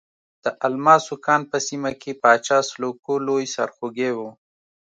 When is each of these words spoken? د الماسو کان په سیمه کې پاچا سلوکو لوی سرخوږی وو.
د 0.43 0.45
الماسو 0.67 1.13
کان 1.25 1.41
په 1.51 1.57
سیمه 1.67 1.91
کې 2.01 2.11
پاچا 2.21 2.57
سلوکو 2.71 3.13
لوی 3.27 3.45
سرخوږی 3.55 4.11
وو. 4.13 4.29